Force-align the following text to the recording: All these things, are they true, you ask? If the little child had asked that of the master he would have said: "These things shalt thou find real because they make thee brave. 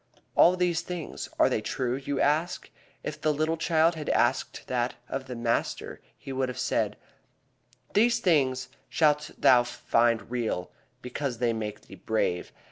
All 0.33 0.55
these 0.57 0.81
things, 0.81 1.29
are 1.37 1.47
they 1.47 1.61
true, 1.61 1.95
you 1.95 2.19
ask? 2.19 2.71
If 3.03 3.21
the 3.21 3.31
little 3.31 3.55
child 3.55 3.93
had 3.93 4.09
asked 4.09 4.63
that 4.65 4.95
of 5.07 5.27
the 5.27 5.35
master 5.35 6.01
he 6.17 6.33
would 6.33 6.49
have 6.49 6.57
said: 6.57 6.97
"These 7.93 8.17
things 8.19 8.69
shalt 8.89 9.29
thou 9.37 9.61
find 9.63 10.31
real 10.31 10.71
because 11.03 11.37
they 11.37 11.53
make 11.53 11.81
thee 11.81 11.93
brave. 11.93 12.51